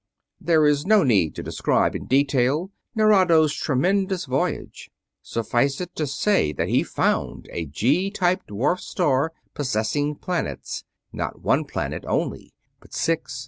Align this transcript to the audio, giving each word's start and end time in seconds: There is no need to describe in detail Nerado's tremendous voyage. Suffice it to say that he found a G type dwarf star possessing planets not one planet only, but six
There 0.39 0.65
is 0.65 0.83
no 0.87 1.03
need 1.03 1.35
to 1.35 1.43
describe 1.43 1.95
in 1.95 2.07
detail 2.07 2.71
Nerado's 2.95 3.53
tremendous 3.53 4.25
voyage. 4.25 4.89
Suffice 5.21 5.79
it 5.79 5.95
to 5.95 6.07
say 6.07 6.51
that 6.53 6.69
he 6.69 6.81
found 6.81 7.47
a 7.51 7.67
G 7.67 8.09
type 8.09 8.41
dwarf 8.49 8.79
star 8.79 9.31
possessing 9.53 10.15
planets 10.15 10.83
not 11.13 11.43
one 11.43 11.65
planet 11.65 12.03
only, 12.07 12.51
but 12.79 12.93
six 12.95 13.39